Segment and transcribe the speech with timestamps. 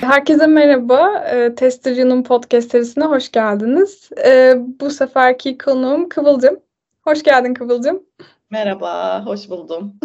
[0.00, 1.18] Herkese merhaba.
[1.18, 4.10] E, Testercı'nın podcast serisine hoş geldiniz.
[4.24, 6.60] E, bu seferki konuğum Kıvılcım.
[7.02, 8.02] Hoş geldin Kıvılcım.
[8.50, 10.00] Merhaba, hoş buldum.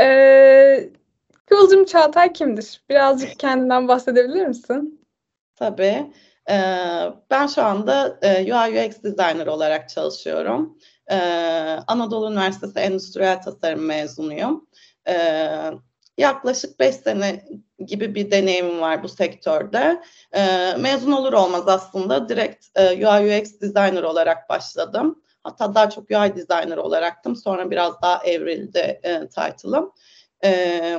[0.00, 0.90] E,
[1.46, 2.82] Kıvılcım Çağatay kimdir?
[2.90, 5.00] Birazcık kendinden bahsedebilir misin?
[5.56, 6.12] Tabii.
[6.50, 6.56] E,
[7.30, 10.78] ben şu anda e, UI UX designer olarak çalışıyorum.
[11.10, 11.16] E,
[11.86, 14.68] Anadolu Üniversitesi Endüstriyel Tasarım mezunuyum.
[15.08, 15.14] E,
[16.18, 17.44] yaklaşık 5 sene
[17.86, 20.02] gibi bir deneyimim var bu sektörde.
[20.78, 25.22] Mezun olur olmaz aslında direkt e, UI UX designer olarak başladım.
[25.42, 27.36] Hatta daha çok UI designer olaraktım.
[27.36, 29.92] Sonra biraz daha evrildi e, title'ım.
[30.44, 30.98] E,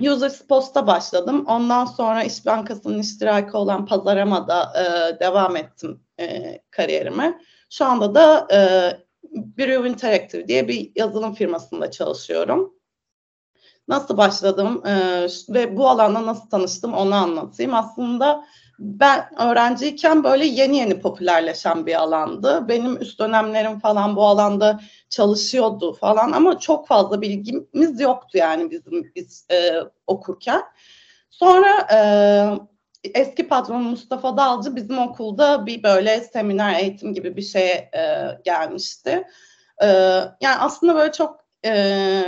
[0.00, 1.44] Users Post'a başladım.
[1.48, 7.40] Ondan sonra İş Bankası'nın iştiraki olan Pazarama'da e, devam ettim e, kariyerime.
[7.70, 8.58] Şu anda da e,
[9.32, 12.74] Brew Interactive diye bir yazılım firmasında çalışıyorum.
[13.88, 17.74] Nasıl başladım e, ve bu alanda nasıl tanıştım onu anlatayım.
[17.74, 18.44] Aslında
[18.78, 22.68] ben öğrenciyken böyle yeni yeni popülerleşen bir alandı.
[22.68, 29.12] Benim üst dönemlerim falan bu alanda çalışıyordu falan ama çok fazla bilgimiz yoktu yani bizim
[29.16, 30.62] biz e, okurken.
[31.30, 31.98] Sonra e,
[33.14, 39.24] eski patron Mustafa Dalcı bizim okulda bir böyle seminer eğitim gibi bir şeye e, gelmişti.
[39.82, 39.86] E,
[40.40, 42.24] yani aslında böyle çok e,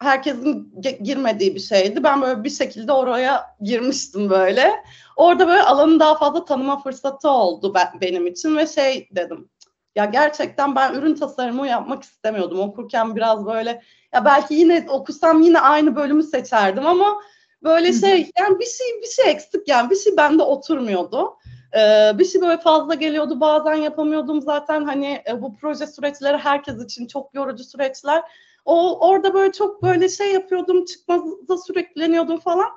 [0.00, 2.04] herkesin girmediği bir şeydi.
[2.04, 4.84] Ben böyle bir şekilde oraya girmiştim böyle.
[5.16, 9.48] Orada böyle alanı daha fazla tanıma fırsatı oldu ben, benim için ve şey dedim.
[9.96, 12.60] Ya gerçekten ben ürün tasarımı yapmak istemiyordum.
[12.60, 13.82] Okurken biraz böyle
[14.14, 17.20] ya belki yine okusam yine aynı bölümü seçerdim ama
[17.62, 21.36] böyle şey yani bir şey bir şey eksik yani bir şey bende oturmuyordu.
[21.76, 26.84] Ee, bir şey böyle fazla geliyordu bazen yapamıyordum zaten hani e, bu proje süreçleri herkes
[26.84, 28.22] için çok yorucu süreçler
[28.64, 32.68] o orada böyle çok böyle şey yapıyordum, çıkmaza sürekleniyordum falan.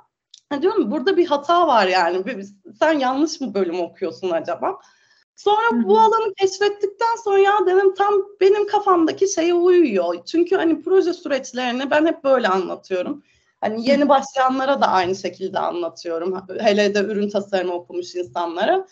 [0.49, 2.23] Ha, diyorum burada bir hata var yani.
[2.79, 4.79] Sen yanlış mı bölüm okuyorsun acaba?
[5.35, 5.83] Sonra Hı-hı.
[5.83, 10.25] bu alanı keşfettikten sonra ya dedim tam benim kafamdaki şeye uyuyor.
[10.25, 13.23] Çünkü hani proje süreçlerini ben hep böyle anlatıyorum.
[13.61, 16.43] Hani yeni başlayanlara da aynı şekilde anlatıyorum.
[16.59, 18.87] Hele de ürün tasarımı okumuş insanlara.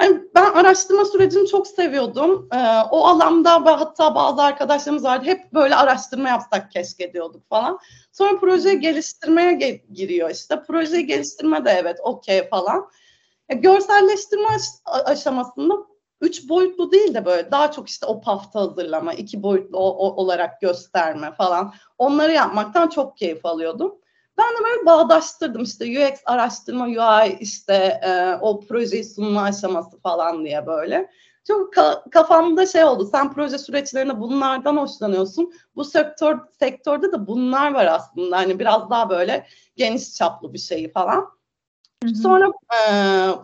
[0.00, 2.48] Yani ben araştırma sürecini çok seviyordum.
[2.54, 2.56] Ee,
[2.90, 5.24] o alanda ve hatta bazı arkadaşlarımız vardı.
[5.26, 7.78] Hep böyle araştırma yapsak keşke diyorduk falan.
[8.12, 10.62] Sonra proje geliştirmeye ge- giriyor işte.
[10.66, 12.90] Projeyi geliştirme de evet okey falan.
[13.48, 15.74] E, görselleştirme aş- aşamasında
[16.20, 20.22] üç boyutlu değil de böyle daha çok işte o pafta hazırlama, iki boyutlu o, o,
[20.22, 21.74] olarak gösterme falan.
[21.98, 23.94] Onları yapmaktan çok keyif alıyordum.
[24.38, 30.44] Ben de böyle bağdaştırdım işte UX araştırma, UI işte e, o projeyi sunma aşaması falan
[30.44, 31.10] diye böyle.
[31.46, 33.08] Çok ka- kafamda şey oldu.
[33.12, 35.52] Sen proje süreçlerinde bunlardan hoşlanıyorsun.
[35.76, 38.36] Bu sektör sektörde de bunlar var aslında.
[38.36, 39.46] Hani biraz daha böyle
[39.76, 41.28] geniş çaplı bir şeyi falan.
[42.04, 42.14] Hı-hı.
[42.14, 42.92] Sonra e,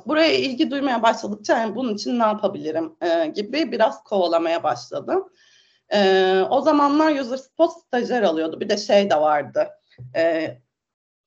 [0.06, 5.28] buraya ilgi duymaya başladıkça yani bunun için ne yapabilirim e, gibi biraz kovalamaya başladım.
[5.92, 8.60] E, o zamanlar User Spot stajyer alıyordu.
[8.60, 9.68] Bir de şey de vardı.
[10.16, 10.50] E,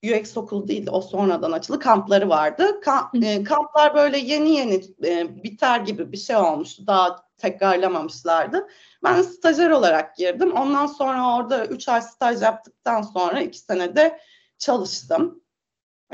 [0.04, 2.82] UX okul değil o sonradan açıldı kampları vardı.
[2.82, 6.88] Kamp, e, kamplar böyle yeni yeni e, biter gibi bir şey olmuştu.
[6.88, 8.68] Daha tekrarlamamışlardı.
[9.04, 10.52] Ben stajyer olarak girdim.
[10.52, 14.20] Ondan sonra orada 3 ay staj yaptıktan sonra 2 senede
[14.58, 15.44] çalıştım.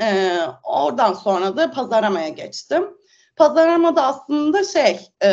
[0.00, 2.99] E, oradan sonra da pazaramaya geçtim.
[3.40, 5.28] Pazarlama da aslında şey e,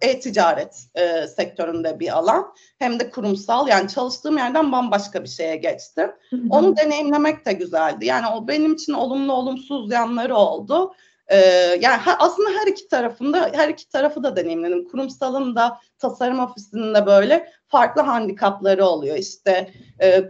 [0.00, 2.54] e-ticaret e, sektöründe bir alan.
[2.78, 6.10] Hem de kurumsal yani çalıştığım yerden bambaşka bir şeye geçtim.
[6.50, 8.06] Onu deneyimlemek de güzeldi.
[8.06, 10.94] Yani o benim için olumlu olumsuz yanları oldu.
[11.28, 11.36] Ee,
[11.80, 14.88] yani aslında her iki tarafında her iki tarafı da deneyimledim.
[14.88, 19.16] Kurumsalın da tasarım ofisinin de böyle farklı handikapları oluyor.
[19.16, 19.70] İşte
[20.02, 20.24] e,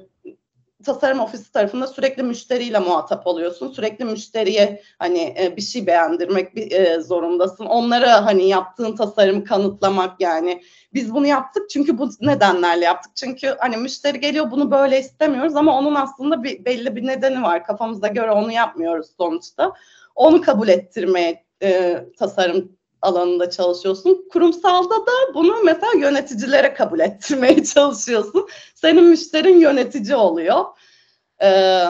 [0.85, 3.73] tasarım ofisi tarafında sürekli müşteriyle muhatap oluyorsun.
[3.73, 7.67] Sürekli müşteriye hani e, bir şey beğendirmek bir, e, zorundasın.
[7.67, 10.63] Onlara hani yaptığın tasarımı kanıtlamak yani.
[10.95, 13.17] Biz bunu yaptık çünkü bu nedenlerle yaptık.
[13.17, 17.65] Çünkü hani müşteri geliyor bunu böyle istemiyoruz ama onun aslında bir belli bir nedeni var.
[17.65, 19.73] Kafamıza göre onu yapmıyoruz sonuçta.
[20.15, 24.29] Onu kabul ettirmeye e, tasarım alanında çalışıyorsun.
[24.33, 28.49] Kurumsalda da bunu mesela yöneticilere kabul ettirmeye çalışıyorsun.
[28.75, 30.65] Senin müşterin yönetici oluyor.
[31.43, 31.85] Ee,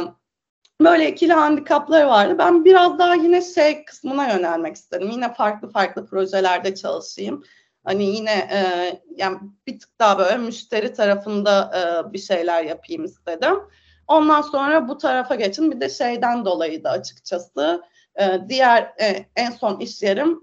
[0.81, 2.35] böyle ikili handikapları vardı.
[2.39, 5.11] Ben biraz daha yine şey kısmına yönelmek istedim.
[5.11, 7.45] Yine farklı farklı projelerde çalışayım.
[7.85, 8.61] Hani yine e,
[9.17, 13.55] yani bir tık daha böyle müşteri tarafında e, bir şeyler yapayım istedim.
[14.09, 15.71] Ondan sonra bu tarafa geçin.
[15.71, 17.83] Bir de şeyden dolayı da açıkçası
[18.21, 20.41] e, diğer e, en son iş yerim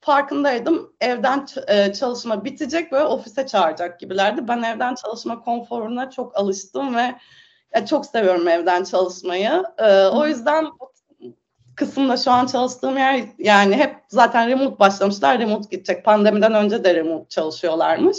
[0.00, 0.92] farkındaydım.
[1.00, 4.48] Evden e, çalışma bitecek böyle ofise çağıracak gibilerdi.
[4.48, 7.14] Ben evden çalışma konforuna çok alıştım ve
[7.74, 9.62] ya çok seviyorum evden çalışmayı.
[9.78, 10.66] E, o yüzden
[11.76, 15.38] kısımda şu an çalıştığım yer yani hep zaten remote başlamışlar.
[15.38, 16.04] Remote gidecek.
[16.04, 18.18] Pandemiden önce de remote çalışıyorlarmış.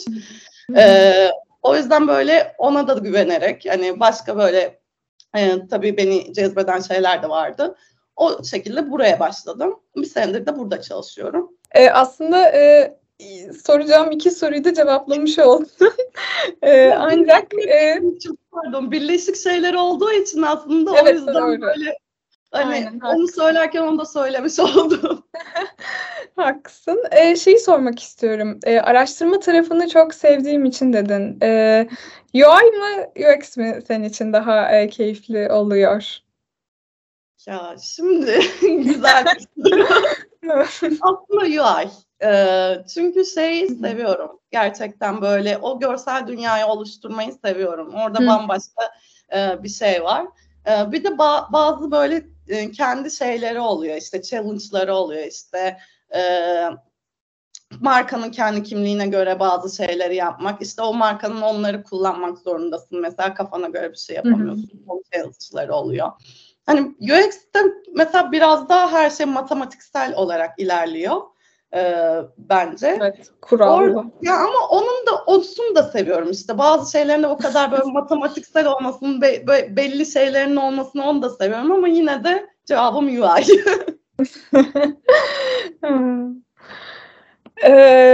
[0.77, 1.29] Ee,
[1.61, 4.79] o yüzden böyle ona da güvenerek hani başka böyle
[5.37, 7.75] e, tabii beni cezbeden şeyler de vardı.
[8.15, 9.79] O şekilde buraya başladım.
[9.95, 11.51] Bir senedir de burada çalışıyorum.
[11.71, 12.95] Ee, aslında e,
[13.65, 15.69] soracağım iki soruyu da cevaplamış oldun.
[16.61, 21.61] ee, ancak e, çok pardon birleşik şeyler olduğu için aslında evet, o yüzden doğru.
[21.61, 21.97] böyle
[22.55, 25.23] Hani Aynen, onu söylerken onu da söylemiş oldum.
[26.35, 27.03] Haklısın.
[27.11, 28.59] Ee, şeyi sormak istiyorum.
[28.65, 31.37] Ee, araştırma tarafını çok sevdiğim için dedin.
[31.41, 31.87] Ee,
[32.33, 36.17] UI mı UX mi senin için daha e, keyifli oluyor?
[37.47, 39.25] Ya şimdi güzel
[41.01, 41.89] Aslında UI.
[42.23, 44.39] Ee, çünkü şeyi seviyorum.
[44.51, 47.93] Gerçekten böyle o görsel dünyayı oluşturmayı seviyorum.
[47.93, 48.27] Orada Hı.
[48.27, 48.91] bambaşka
[49.35, 50.25] e, bir şey var.
[50.67, 55.77] Ee, bir de ba- bazı böyle e, kendi şeyleri oluyor işte challenge'ları oluyor işte
[56.15, 56.21] e,
[57.79, 63.67] markanın kendi kimliğine göre bazı şeyleri yapmak işte o markanın onları kullanmak zorundasın mesela kafana
[63.67, 66.11] göre bir şey yapamıyorsun o challenge'ları oluyor.
[66.65, 67.59] Hani UX'te
[67.95, 71.21] mesela biraz daha her şey matematiksel olarak ilerliyor
[71.75, 72.03] e,
[72.37, 72.97] bence.
[73.01, 74.05] Evet, kurallı.
[74.21, 76.57] ya ama onun da olsun da seviyorum işte.
[76.57, 81.29] Bazı şeylerin de o kadar böyle matematiksel olmasını, be, be, belli şeylerin olmasını onu da
[81.29, 83.41] seviyorum ama yine de cevabım UI.
[87.63, 88.04] ee,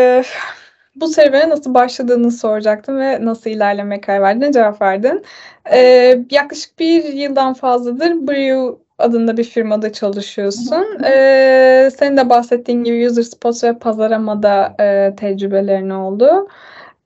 [1.01, 5.23] bu serüvene nasıl başladığını soracaktım ve nasıl ilerlemeye karar verdiğine cevap verdin.
[5.71, 11.03] Ee, yaklaşık bir yıldan fazladır Brew adında bir firmada çalışıyorsun.
[11.05, 16.47] Ee, senin de bahsettiğin gibi user spots ve pazarlamada e, tecrübelerin oldu.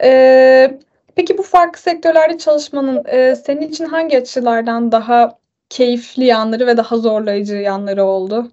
[0.03, 0.79] Ee,
[1.15, 5.37] peki bu farklı sektörlerde çalışmanın e, senin için hangi açılardan daha
[5.69, 8.51] keyifli yanları ve daha zorlayıcı yanları oldu?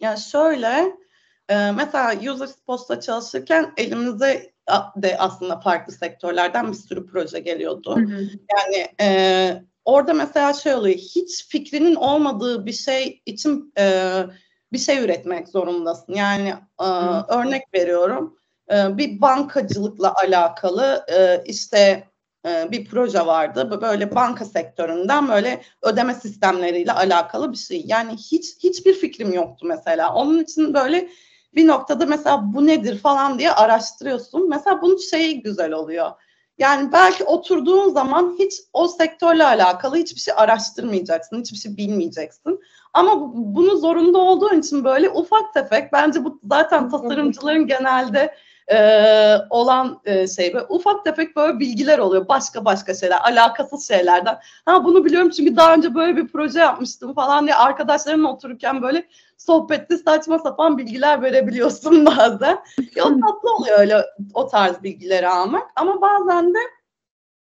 [0.00, 0.96] Ya şöyle,
[1.48, 4.56] e, mesela user spots'ta çalışırken elimize
[4.96, 7.96] de aslında farklı sektörlerden bir sürü proje geliyordu.
[7.96, 8.28] Hı hı.
[8.56, 14.12] Yani e, orada mesela şey oluyor hiç fikrinin olmadığı bir şey için e,
[14.72, 16.14] bir şey üretmek zorundasın.
[16.14, 16.84] Yani e,
[17.28, 18.38] örnek veriyorum
[18.72, 22.08] e, bir bankacılıkla alakalı e, işte
[22.46, 23.78] e, bir proje vardı.
[23.82, 27.82] Böyle banka sektöründen böyle ödeme sistemleriyle alakalı bir şey.
[27.86, 30.14] Yani hiç hiçbir fikrim yoktu mesela.
[30.14, 31.08] Onun için böyle
[31.56, 34.48] bir noktada mesela bu nedir falan diye araştırıyorsun.
[34.48, 36.10] Mesela bunun şeyi güzel oluyor
[36.58, 42.60] yani belki oturduğun zaman hiç o sektörle alakalı hiçbir şey araştırmayacaksın, hiçbir şey bilmeyeceksin.
[42.94, 48.34] Ama bunu zorunda olduğun için böyle ufak tefek, bence bu zaten tasarımcıların genelde
[48.72, 48.78] e,
[49.50, 52.28] olan e, şey böyle ufak tefek böyle bilgiler oluyor.
[52.28, 54.38] Başka başka şeyler alakasız şeylerden.
[54.64, 59.08] Ha bunu biliyorum çünkü daha önce böyle bir proje yapmıştım falan diye arkadaşlarımla otururken böyle
[59.36, 62.58] sohbette saçma sapan bilgiler verebiliyorsun bazen.
[62.94, 63.96] Ya o tatlı oluyor öyle
[64.34, 65.70] o tarz bilgileri almak.
[65.76, 66.58] Ama bazen de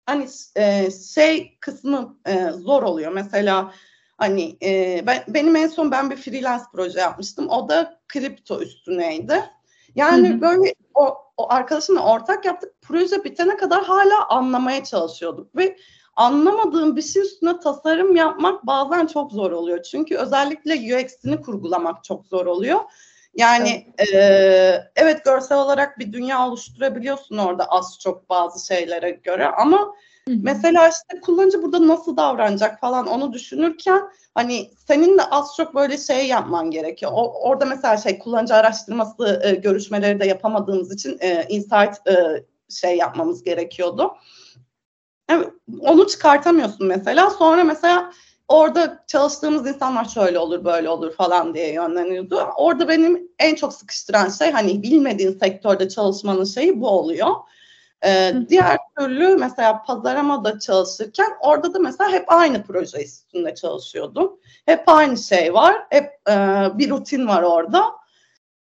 [0.06, 3.12] hani e, şey kısmı e, zor oluyor.
[3.12, 3.74] Mesela
[4.18, 7.50] hani e, ben, benim en son ben bir freelance proje yapmıştım.
[7.50, 9.44] O da kripto üstüneydi
[9.96, 10.42] yani hı hı.
[10.42, 12.74] böyle o, o arkadaşımla ortak yaptık.
[12.82, 15.78] Proje bitene kadar hala anlamaya çalışıyorduk ve
[16.16, 19.84] anlamadığım bir şey üstüne tasarım yapmak bazen çok zor oluyor.
[19.84, 22.80] Çünkü özellikle UX'ini kurgulamak çok zor oluyor.
[23.34, 24.14] Yani evet.
[24.14, 29.94] E, evet görsel olarak bir dünya oluşturabiliyorsun orada az çok bazı şeylere göre ama
[30.28, 30.38] Hı-hı.
[30.44, 34.02] Mesela işte kullanıcı burada nasıl davranacak falan onu düşünürken
[34.36, 37.12] hani senin de az çok böyle şey yapman gerekiyor.
[37.16, 42.98] O, orada mesela şey kullanıcı araştırması e, görüşmeleri de yapamadığımız için e, insight e, şey
[42.98, 44.12] yapmamız gerekiyordu.
[45.30, 45.46] Yani
[45.80, 47.30] onu çıkartamıyorsun mesela.
[47.30, 48.12] Sonra mesela
[48.48, 52.36] orada çalıştığımız insanlar şöyle olur böyle olur falan diye yönleniyordu.
[52.58, 57.36] Orada benim en çok sıkıştıran şey hani bilmediğin sektörde çalışmanın şeyi bu oluyor.
[58.06, 64.40] Ee, diğer türlü mesela pazarlamada çalışırken orada da mesela hep aynı proje üstünde çalışıyordum.
[64.66, 65.76] Hep aynı şey var.
[65.90, 66.34] Hep e,
[66.78, 67.92] bir rutin var orada.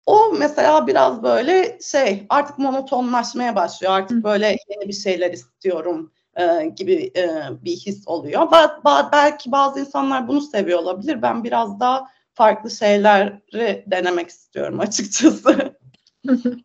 [0.06, 3.92] O mesela biraz böyle şey artık monotonlaşmaya başlıyor.
[3.92, 8.40] Artık böyle yeni bir şeyler istiyorum e, gibi e, bir his oluyor.
[8.42, 11.22] Ba- ba- belki bazı insanlar bunu seviyor olabilir.
[11.22, 15.78] Ben biraz daha farklı şeyleri denemek istiyorum açıkçası.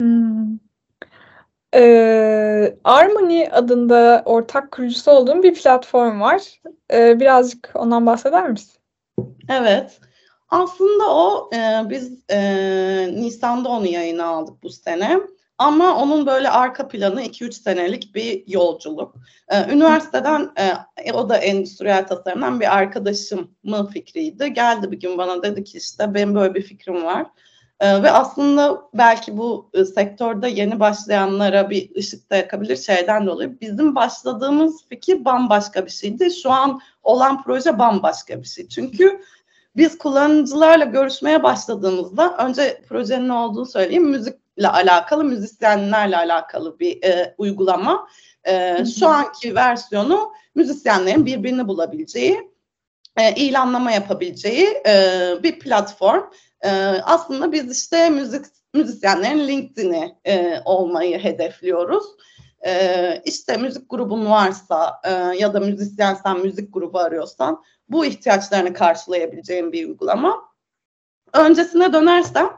[0.00, 0.58] hmm.
[1.74, 6.60] Ee, Armony adında ortak kurucusu olduğum bir platform var.
[6.92, 8.72] Ee, birazcık ondan bahseder misin?
[9.48, 10.00] Evet.
[10.48, 12.38] Aslında o e, biz e,
[13.14, 15.20] Nisan'da onu yayına aldık bu sene.
[15.58, 19.14] Ama onun böyle arka planı 2-3 senelik bir yolculuk.
[19.48, 20.50] Ee, üniversiteden
[21.06, 24.52] e, o da endüstriyel tasarımdan bir arkadaşımın fikriydi.
[24.52, 27.26] Geldi bir gün bana dedi ki işte benim böyle bir fikrim var.
[27.80, 33.60] Ee, ve aslında belki bu e, sektörde yeni başlayanlara bir ışık da yakabilir şeyden dolayı.
[33.60, 36.30] Bizim başladığımız fikir bambaşka bir şeydi.
[36.30, 38.68] Şu an olan proje bambaşka bir şey.
[38.68, 39.20] Çünkü
[39.76, 44.08] biz kullanıcılarla görüşmeye başladığımızda önce projenin ne olduğunu söyleyeyim.
[44.08, 48.08] Müzikle alakalı, müzisyenlerle alakalı bir e, uygulama.
[48.44, 52.50] E, şu anki versiyonu müzisyenlerin birbirini bulabileceği,
[53.16, 54.92] e, ilanlama yapabileceği e,
[55.42, 56.22] bir platform.
[56.64, 56.70] E,
[57.04, 62.04] aslında biz işte müzik müzisyenlerin LinkedIn'i e, olmayı hedefliyoruz.
[62.66, 69.72] E, işte müzik grubun varsa e, ya da müzisyensen müzik grubu arıyorsan bu ihtiyaçlarını karşılayabileceğim
[69.72, 70.42] bir uygulama.
[71.32, 72.50] Öncesine dönersem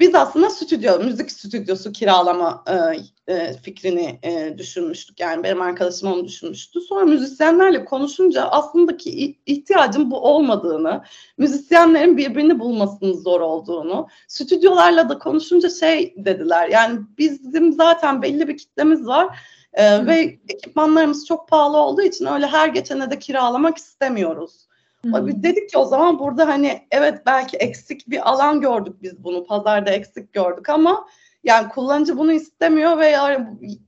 [0.00, 5.20] biz aslında stüdyo, müzik stüdyosu kiralama e, e, fikrini e, düşünmüştük.
[5.20, 6.80] Yani benim arkadaşım onu düşünmüştü.
[6.80, 11.02] Sonra müzisyenlerle konuşunca aslında ki ihtiyacın bu olmadığını,
[11.38, 16.68] müzisyenlerin birbirini bulmasının zor olduğunu, stüdyolarla da konuşunca şey dediler.
[16.68, 19.38] Yani bizim zaten belli bir kitlemiz var
[19.72, 24.66] ee, ve ekipmanlarımız çok pahalı olduğu için öyle her geçene de kiralamak istemiyoruz.
[25.04, 25.26] Hı.
[25.26, 29.46] Biz dedik ki o zaman burada hani evet belki eksik bir alan gördük biz bunu
[29.46, 31.08] pazarda eksik gördük ama
[31.44, 33.16] yani kullanıcı bunu istemiyor ve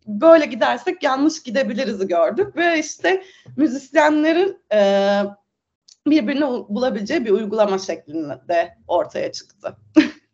[0.06, 3.24] böyle gidersek yanlış gidebiliriz gördük ve işte
[3.56, 4.80] müzisyenlerin e,
[6.06, 9.76] birbirini bulabileceği bir uygulama şeklinde ortaya çıktı.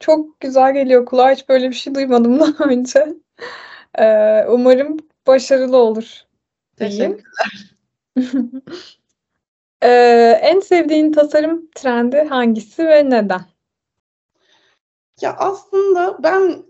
[0.00, 1.30] Çok güzel geliyor kulağa.
[1.30, 3.14] Hiç böyle bir şey duymadım daha önce.
[3.98, 6.22] Ee, umarım başarılı olur.
[6.76, 7.76] Teşekkürler.
[9.82, 13.42] ee, en sevdiğin tasarım trendi hangisi ve neden?
[15.20, 16.64] Ya aslında ben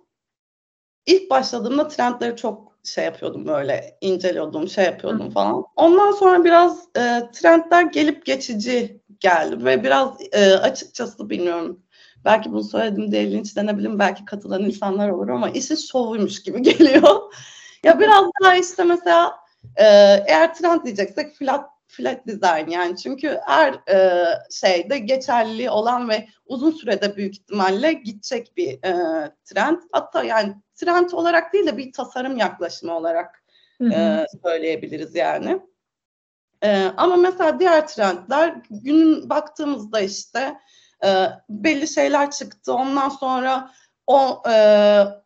[1.06, 5.64] ilk başladığımda trendleri çok şey yapıyordum böyle inceliyordum, şey yapıyordum falan.
[5.76, 11.82] Ondan sonra biraz e, trendler gelip geçici geldi ve biraz e, açıkçası bilmiyorum
[12.25, 17.34] belki bunu söylediğim diye linçlenebilirim, belki katılan insanlar olur ama işin şovuymuş gibi geliyor.
[17.84, 19.36] ya biraz daha işte mesela
[19.76, 19.84] e,
[20.26, 26.70] eğer trend diyeceksek flat flat design yani çünkü her e, şeyde geçerli olan ve uzun
[26.70, 28.94] sürede büyük ihtimalle gidecek bir e,
[29.44, 29.78] trend.
[29.92, 33.46] Hatta yani trend olarak değil de bir tasarım yaklaşımı olarak
[33.92, 35.60] E, söyleyebiliriz yani.
[36.62, 40.56] E, ama mesela diğer trendler günün baktığımızda işte
[41.04, 42.74] e, belli şeyler çıktı.
[42.74, 43.70] Ondan sonra
[44.06, 44.54] o e,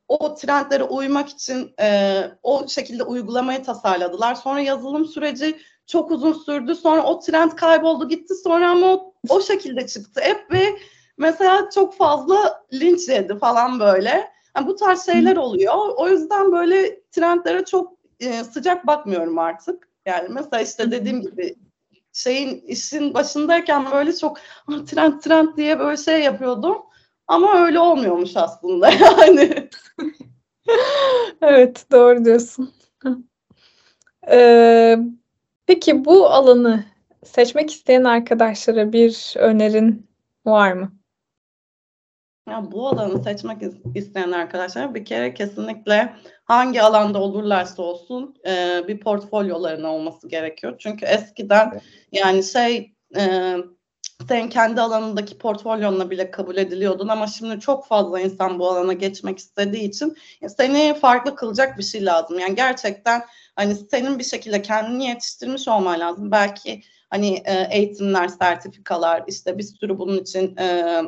[0.09, 4.35] o trendlere uymak için e, o şekilde uygulamayı tasarladılar.
[4.35, 5.59] Sonra yazılım süreci
[5.91, 6.75] çok uzun sürdü.
[6.75, 8.35] Sonra o trend kayboldu gitti.
[8.35, 10.79] Sonra ama o, o şekilde çıktı hep ve
[11.19, 14.31] mesela çok fazla linç yedi falan böyle.
[14.57, 15.75] Yani bu tarz şeyler oluyor.
[15.97, 19.89] O yüzden böyle trendlere çok e, sıcak bakmıyorum artık.
[20.07, 21.57] Yani mesela işte dediğim gibi
[22.13, 24.39] şeyin işin başındayken böyle çok
[24.87, 26.77] trend trend diye böyle şey yapıyordum.
[27.27, 29.69] Ama öyle olmuyormuş aslında yani.
[31.43, 32.75] evet doğru diyorsun.
[34.31, 34.99] Ee,
[35.71, 36.85] peki bu alanı
[37.25, 40.11] seçmek isteyen arkadaşlara bir önerin
[40.47, 40.93] var mı?
[42.49, 43.63] Ya bu alanı seçmek
[43.95, 50.75] isteyen arkadaşlar bir kere kesinlikle hangi alanda olurlarsa olsun e, bir portfolyoların olması gerekiyor.
[50.79, 51.81] Çünkü eskiden
[52.13, 53.57] yani şey e,
[54.29, 59.39] sen kendi alanındaki portfolyonla bile kabul ediliyordun ama şimdi çok fazla insan bu alana geçmek
[59.39, 60.17] istediği için
[60.57, 62.39] seni farklı kılacak bir şey lazım.
[62.39, 63.23] Yani gerçekten
[63.61, 66.31] hani senin bir şekilde kendini yetiştirmiş olman lazım.
[66.31, 71.03] Belki hani e, eğitimler, sertifikalar işte bir sürü bunun için e,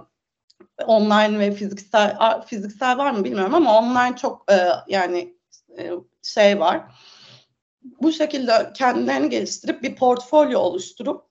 [0.87, 2.17] online ve fiziksel
[2.47, 5.35] fiziksel var mı bilmiyorum ama online çok e, yani
[5.79, 5.91] e,
[6.23, 6.83] şey var.
[7.83, 11.25] Bu şekilde kendilerini geliştirip bir portfolyo oluşturup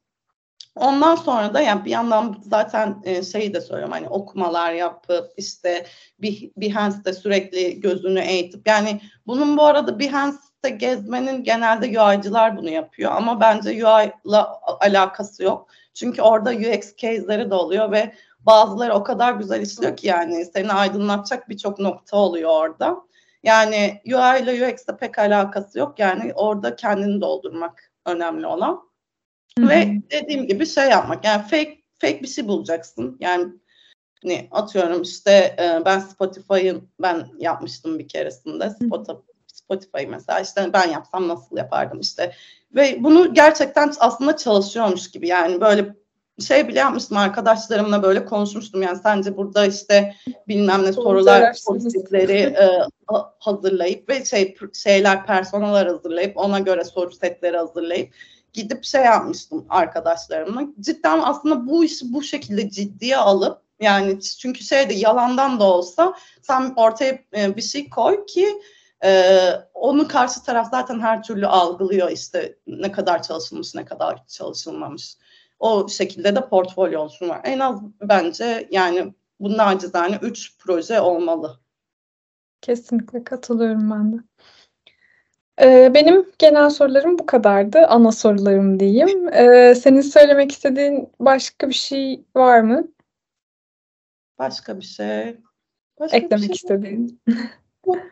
[0.75, 5.85] ondan sonra da yani bir yandan zaten e, şeyi de söylüyorum hani okumalar yapıp işte
[6.19, 9.99] bir Behance'de sürekli gözünü eğitip yani bunun bu arada
[10.63, 14.37] Behance'de gezmenin genelde UI'cılar bunu yapıyor ama bence UI ile
[14.79, 15.67] alakası yok.
[15.93, 18.13] Çünkü orada UX case'leri de oluyor ve
[18.45, 23.01] Bazıları o kadar güzel işliyor ki yani seni aydınlatacak birçok nokta oluyor orada.
[23.43, 25.99] Yani UI ile UX'le pek alakası yok.
[25.99, 28.81] Yani orada kendini doldurmak önemli olan.
[29.59, 29.69] Hı-hı.
[29.69, 31.25] Ve dediğim gibi şey yapmak.
[31.25, 33.17] Yani fake fake bir şey bulacaksın.
[33.19, 33.47] Yani
[34.23, 39.30] ne atıyorum işte ben Spotify'ın ben yapmıştım bir keresinde Spotify
[39.71, 42.33] Spotify mesela işte ben yapsam nasıl yapardım işte
[42.75, 45.95] ve bunu gerçekten aslında çalışıyormuş gibi yani böyle
[46.47, 50.15] şey bile yapmıştım arkadaşlarımla böyle konuşmuştum yani sence burada işte
[50.47, 52.69] bilmem ne sorular sorusetleri e,
[53.39, 58.13] hazırlayıp ve şey şeyler personeller hazırlayıp ona göre soru setleri hazırlayıp
[58.53, 60.61] gidip şey yapmıştım arkadaşlarımla.
[60.79, 66.73] Cidden aslında bu işi bu şekilde ciddiye alıp yani çünkü şeyde yalandan da olsa sen
[66.75, 68.61] ortaya e, bir şey koy ki
[69.03, 75.17] e, onu karşı taraf zaten her türlü algılıyor işte ne kadar çalışılmış ne kadar çalışılmamış.
[75.59, 77.41] O şekilde de portfolyo olsun var.
[77.43, 81.59] En az bence yani bu nacizane 3 proje olmalı.
[82.61, 84.17] Kesinlikle katılıyorum ben de.
[85.61, 87.87] Ee, benim genel sorularım bu kadardı.
[87.87, 89.33] Ana sorularım diyeyim.
[89.33, 92.87] Ee, senin söylemek istediğin başka bir şey var mı?
[94.39, 95.37] Başka bir şey.
[95.99, 96.55] Başka Eklemek bir şey.
[96.55, 97.21] istediğin.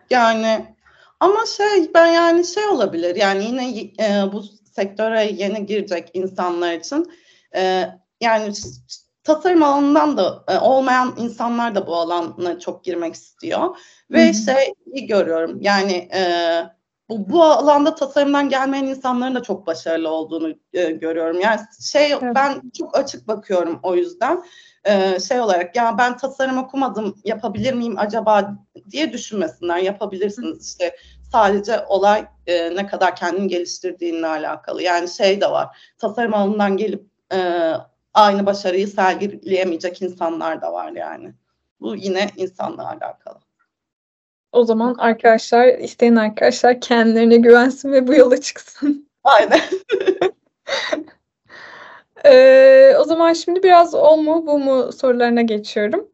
[0.10, 0.76] Yani
[1.20, 4.44] ama şey ben yani şey olabilir yani yine e, bu
[4.76, 7.12] sektöre yeni girecek insanlar için
[7.56, 7.86] e,
[8.22, 8.54] yani
[9.24, 13.78] tasarım alanından da e, olmayan insanlar da bu alana çok girmek istiyor
[14.12, 14.34] ve Hı-hı.
[14.34, 14.74] şey
[15.08, 16.22] görüyorum yani e,
[17.10, 21.40] bu, bu alanda tasarımdan gelmeyen insanların da çok başarılı olduğunu e, görüyorum.
[21.40, 21.60] Yani
[21.92, 22.36] şey evet.
[22.36, 24.44] ben çok açık bakıyorum o yüzden
[24.90, 28.56] e, şey olarak ya ben tasarım okumadım yapabilir miyim acaba
[28.92, 30.96] diye düşünmesinler yapabilirsiniz işte
[31.32, 37.06] sadece olay e, ne kadar kendini geliştirdiğinle alakalı yani şey de var tasarım alanından gelip
[37.34, 37.72] e,
[38.14, 41.34] aynı başarıyı sergileyemeyecek insanlar da var yani
[41.82, 43.40] bu yine insanla alakalı.
[44.52, 49.10] O zaman arkadaşlar, isteyen arkadaşlar kendilerine güvensin ve bu yola çıksın.
[49.24, 49.62] Aynen.
[52.26, 56.12] ee, o zaman şimdi biraz o mu bu mu sorularına geçiyorum.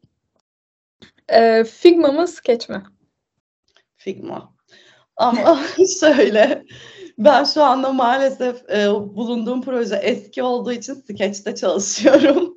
[1.28, 2.82] Ee, Figma mı Sketch mi?
[3.96, 4.56] Figma.
[5.16, 5.60] Ama
[6.00, 6.64] şöyle
[7.18, 12.55] ben şu anda maalesef e, bulunduğum proje eski olduğu için Sketch'te çalışıyorum.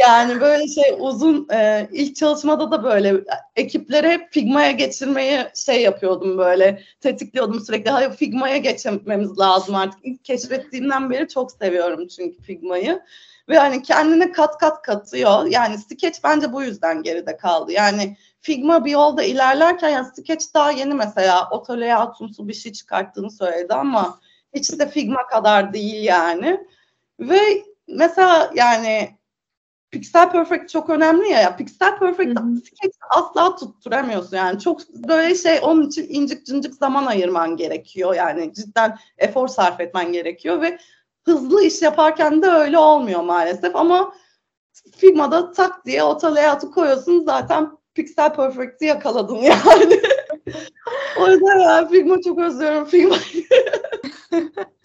[0.00, 3.24] Yani böyle şey uzun e, ilk çalışmada da böyle
[3.56, 7.90] ekipleri hep Figma'ya geçirmeyi şey yapıyordum böyle tetikliyordum sürekli.
[7.90, 10.00] Hayır Figma'ya geçmemiz lazım artık.
[10.02, 13.02] İlk keşfettiğimden beri çok seviyorum çünkü Figma'yı.
[13.48, 15.46] Ve hani kendine kat kat katıyor.
[15.46, 17.72] Yani Sketch bence bu yüzden geride kaldı.
[17.72, 23.30] Yani Figma bir yolda ilerlerken yani Sketch daha yeni mesela otoleye atumsu bir şey çıkarttığını
[23.30, 24.20] söyledi ama
[24.54, 26.60] hiç de Figma kadar değil yani.
[27.20, 27.40] Ve
[27.88, 29.16] mesela yani
[29.90, 31.40] Pixel Perfect çok önemli ya.
[31.40, 32.38] ya Pixel Perfect
[33.10, 34.58] asla tutturamıyorsun yani.
[34.58, 38.14] Çok böyle şey onun için incik cincik zaman ayırman gerekiyor.
[38.14, 40.78] Yani cidden efor sarf etmen gerekiyor ve
[41.24, 44.12] hızlı iş yaparken de öyle olmuyor maalesef ama
[44.96, 50.00] Figma'da tak diye o layout'u koyuyorsun zaten Pixel Perfect'i yakaladın yani.
[51.20, 53.46] o yüzden ya Figma çok özlüyorum Figma'yı.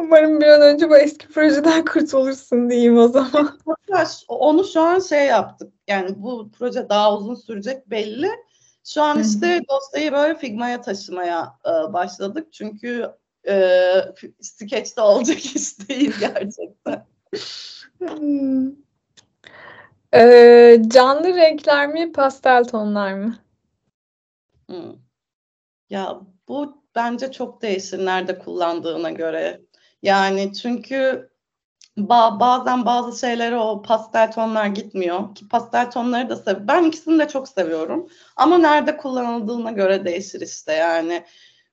[0.00, 3.58] Umarım bir an önce bu eski projeden kurtulursun diyeyim o zaman.
[4.28, 5.72] Onu şu an şey yaptık.
[5.88, 8.28] Yani bu proje daha uzun sürecek belli.
[8.84, 12.52] Şu an işte dosyayı böyle Figma'ya taşımaya e, başladık.
[12.52, 13.10] Çünkü
[13.48, 13.92] e,
[14.40, 17.06] Sketch'te olacak iş değil gerçekten.
[17.98, 18.70] Hmm.
[20.14, 23.36] Ee, canlı renkler mi, pastel tonlar mı?
[24.68, 24.94] Hmm.
[25.90, 29.60] Ya bu bence çok değişir nerede kullandığına göre.
[30.02, 31.30] Yani çünkü
[31.96, 35.34] ba bazen bazı şeylere o pastel tonlar gitmiyor.
[35.34, 38.08] Ki pastel tonları da sev ben ikisini de çok seviyorum.
[38.36, 41.24] Ama nerede kullanıldığına göre değişir işte yani.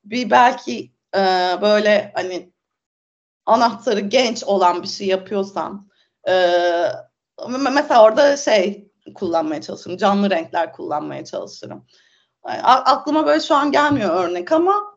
[0.04, 1.20] Bir belki e,
[1.62, 2.54] böyle hani
[3.46, 5.90] anahtarı genç olan bir şey yapıyorsan
[6.28, 6.34] e,
[7.50, 11.86] mesela orada şey kullanmaya çalışırım canlı renkler kullanmaya çalışırım.
[12.48, 14.97] Yani, aklıma böyle şu an gelmiyor örnek ama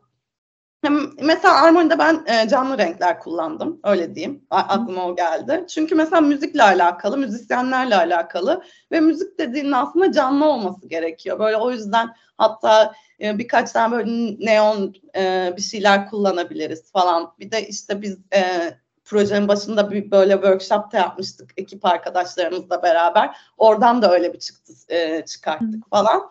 [1.21, 3.79] Mesela Armoni'de ben e, canlı renkler kullandım.
[3.83, 4.45] Öyle diyeyim.
[4.49, 5.65] A- aklıma o geldi.
[5.69, 11.39] Çünkü mesela müzikle alakalı, müzisyenlerle alakalı ve müzik dediğinin aslında canlı olması gerekiyor.
[11.39, 17.33] Böyle o yüzden hatta e, birkaç tane böyle neon e, bir şeyler kullanabiliriz falan.
[17.39, 18.71] Bir de işte biz e,
[19.05, 23.37] projenin başında bir böyle workshop da yapmıştık ekip arkadaşlarımızla beraber.
[23.57, 26.29] Oradan da öyle bir çıktı e, çıkarttık falan.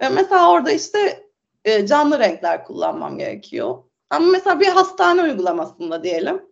[0.00, 1.26] Ve mesela orada işte
[1.64, 3.89] e, canlı renkler kullanmam gerekiyor.
[4.10, 6.42] Ama mesela bir hastane uygulamasında diyelim.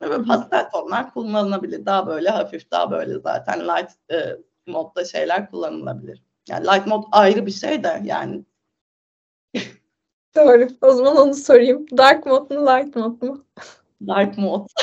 [0.00, 1.86] Böyle pastel tonlar kullanılabilir.
[1.86, 6.22] Daha böyle hafif, daha böyle zaten light e, modda şeyler kullanılabilir.
[6.48, 8.44] Yani light mod ayrı bir şey de yani.
[10.36, 10.68] Doğru.
[10.80, 11.86] O zaman onu sorayım.
[11.98, 13.44] Dark mod mu, light mod mu?
[14.06, 14.68] Dark mod.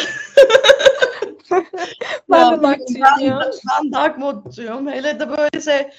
[2.32, 3.52] ben ya, de darkçıyım ben, ya.
[3.70, 4.88] Ben dark modcuyum.
[4.88, 5.90] Hele de böyle şey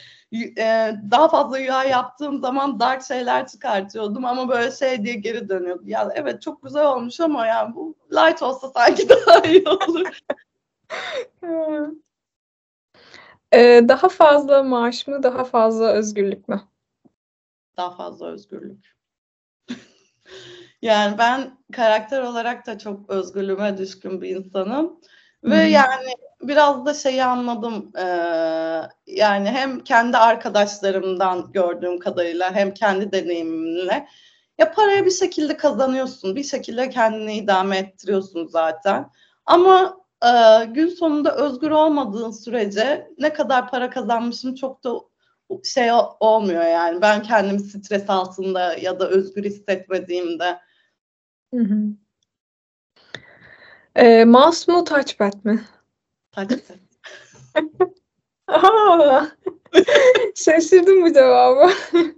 [0.43, 5.83] e, daha fazla UI yaptığım zaman dark şeyler çıkartıyordum ama böyle şey diye geri dönüyordu.
[5.87, 10.19] Ya evet çok güzel olmuş ama ya bu light olsa sanki daha iyi olur.
[13.53, 16.63] Eee, daha fazla maaş mı, daha fazla özgürlük mü?
[17.77, 18.95] Daha fazla özgürlük.
[20.83, 25.01] Yani ben karakter olarak da çok özgürlüğüme düşkün bir insanım
[25.45, 25.69] ve hı.
[25.71, 28.03] yani biraz da şeyi anladım, eee,
[29.07, 34.09] yani hem kendi arkadaşlarımdan gördüğüm kadarıyla hem kendi deneyimimle
[34.59, 39.11] ya parayı bir şekilde kazanıyorsun, bir şekilde kendini idame ettiriyorsun zaten
[39.47, 44.91] ama, eee, gün sonunda özgür olmadığın sürece ne kadar para kazanmışım çok da
[45.65, 47.03] şey olmuyor yani.
[47.03, 50.59] Ben kendimi stres altında ya da özgür hissetmediğimde.
[51.55, 51.77] Hı hı.
[53.97, 55.61] Eee, mouse mu, touchpad mi?
[56.33, 56.79] Touchpad.
[58.49, 59.27] A!
[60.35, 61.71] Şaşırdım bu cevaba.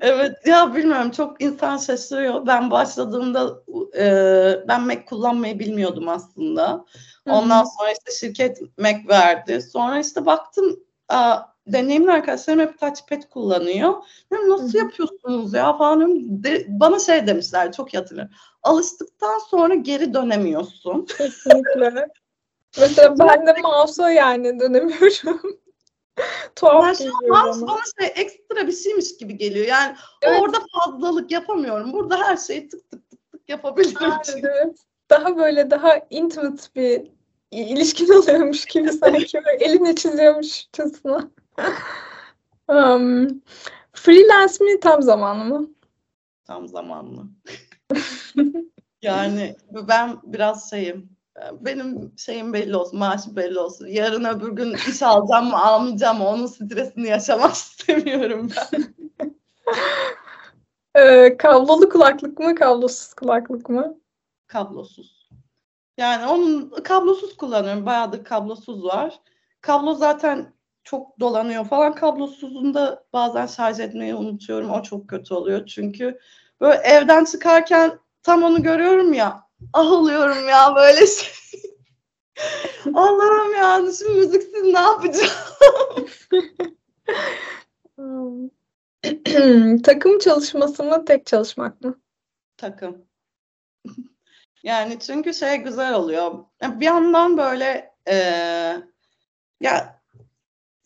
[0.00, 2.46] Evet, ya bilmiyorum çok insan şaşırıyor.
[2.46, 3.62] Ben başladığımda
[3.94, 6.84] eee, ben Mac kullanmayı bilmiyordum aslında.
[7.26, 7.68] Ondan hı.
[7.78, 9.62] sonra işte şirket Mac verdi.
[9.62, 10.80] Sonra işte baktım,
[11.66, 13.94] deneyimli arkadaşlarım hep touchpad kullanıyor.
[14.32, 16.42] Dedim nasıl yapıyorsunuz ya falan.
[16.44, 18.34] De, bana şey demişler çok hatırlıyorum.
[18.62, 21.06] Alıştıktan sonra geri dönemiyorsun.
[21.18, 22.08] Kesinlikle.
[22.80, 25.40] Mesela ben de mouse'a yani dönemiyorum.
[26.56, 27.78] Tuhaf Ben mouse bana.
[28.00, 29.66] şey ekstra bir şeymiş gibi geliyor.
[29.66, 30.40] Yani Evet.
[30.42, 31.92] orada fazlalık yapamıyorum.
[31.92, 34.48] Burada her şeyi tık tık tık tık yapabilirim Aynen, çünkü.
[34.62, 34.76] evet.
[35.10, 37.10] Daha böyle daha intimate bir
[37.50, 41.30] ilişkin oluyormuş gibi sanki elinle çiziyormuşçasına.
[42.68, 43.28] Emm,
[43.92, 45.70] freelance mi, tam zamanlı mı?
[46.44, 47.22] Tam zamanlı.
[49.02, 49.56] Yani
[49.88, 51.10] ben biraz şeyim,
[51.60, 53.86] benim şeyim belli olsun, maaşım belli olsun.
[53.86, 58.94] Yarın öbür gün iş alacağım mı, almayacağım mı onun stresini yaşamak istemiyorum ben.
[60.96, 64.00] Eee, kablolu kulaklık mı, kablosuz kulaklık mı?
[64.46, 65.28] Kablosuz.
[65.98, 67.86] Yani onun kablosuz kullanıyorum.
[67.86, 69.20] Bayağıdır kablosuz var.
[69.60, 70.52] Kablo zaten
[70.84, 71.94] çok dolanıyor falan.
[71.94, 74.70] Kablosuzunda bazen şarj etmeyi unutuyorum.
[74.70, 75.66] O çok kötü oluyor.
[75.66, 76.18] Çünkü
[76.60, 81.28] böyle evden çıkarken tam onu görüyorum ya, ah oluyorum ya böyle şey.
[82.94, 85.30] Allah'ım ya şimdi müziksiz ne yapacağım?
[89.82, 92.00] Takım çalışması mı, tek çalışmak mı?
[92.56, 93.04] Takım.
[94.62, 96.44] Yani çünkü şey güzel oluyor.
[96.62, 98.82] Bir yandan böyle eee,
[99.60, 100.01] ya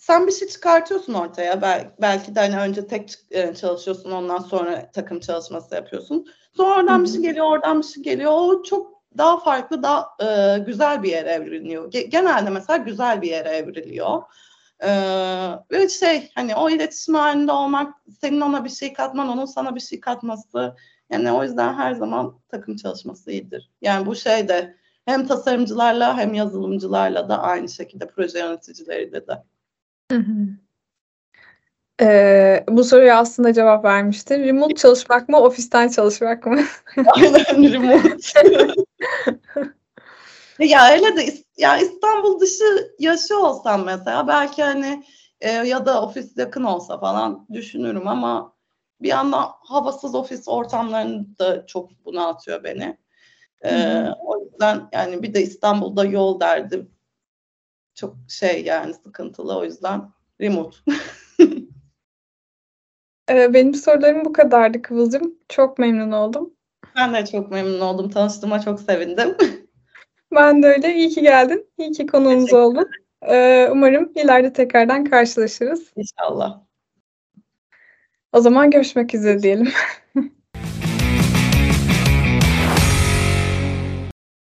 [0.06, 1.62] sen bir şey çıkartıyorsun ortaya.
[1.62, 6.26] Bel belki de hani önce tek eee, çalışıyorsun ondan sonra takım çalışması yapıyorsun.
[6.56, 8.32] Sonra oradan bir şey geliyor, oradan bir şey geliyor.
[8.34, 11.90] O çok daha farklı, daha eee, güzel bir yere evriliyor.
[11.90, 14.22] Ge genelde mesela güzel bir yere evriliyor.
[14.82, 19.74] Eee, ve şey hani o iletişim halinde olmak, senin ona bir şey katman, onun sana
[19.74, 20.76] bir şey katması.
[21.10, 23.70] Yani o yüzden her zaman takım çalışması iyidir.
[23.82, 29.42] Yani bu şey de hem tasarımcılarla hem yazılımcılarla da aynı şekilde proje yöneticileriyle de.
[30.10, 30.48] Hı hı.
[32.00, 34.44] Eee, bu soruya aslında cevap vermiştin.
[34.44, 36.60] Remote çalışmak mı, ofisten çalışmak mı?
[37.16, 38.16] Aynen remote.
[40.60, 45.04] Ya öyle de ya İstanbul dışı yaşıyor olsam mesela belki hani
[45.42, 48.54] eee, ya da ofis yakın olsa falan düşünürüm ama
[49.02, 52.98] bir yandan havasız ofis ortamlarını da çok bunaltıyor beni.
[53.64, 56.88] Eee, o yüzden yani bir de İstanbul'da yol derdi
[57.96, 59.59] çok şey yani sıkıntılı.
[59.59, 60.76] O yüzden remote.
[63.30, 65.35] Eee, benim sorularım bu kadardı Kıvılcım.
[65.48, 66.54] Çok memnun oldum.
[66.96, 68.11] Ben de çok memnun oldum.
[68.11, 69.37] Tanıştığıma çok sevindim.
[70.35, 70.94] Ben de öyle.
[70.94, 71.70] İyi ki geldin.
[71.78, 72.90] İyi ki konuğumuz oldun.
[73.28, 75.92] Eee, umarım ileride tekrardan karşılaşırız.
[75.96, 76.61] İnşallah.
[78.32, 79.72] O zaman görüşmek üzere diyelim.